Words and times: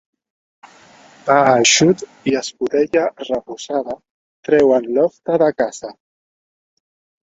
Pa 1.27 1.35
eixut 1.57 2.01
i 2.33 2.35
escudella 2.41 3.05
reposada 3.29 3.99
treuen 4.51 4.93
l'hoste 4.97 5.41
de 5.47 5.55
casa. 5.63 5.97